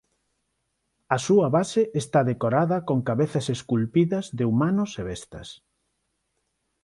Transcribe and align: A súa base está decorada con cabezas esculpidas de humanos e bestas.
A 1.15 1.17
súa 1.25 1.47
base 1.57 1.81
está 2.01 2.19
decorada 2.31 2.77
con 2.87 2.99
cabezas 3.09 3.45
esculpidas 3.55 4.25
de 4.37 4.43
humanos 4.51 4.91
e 5.01 5.03
bestas. 5.11 5.47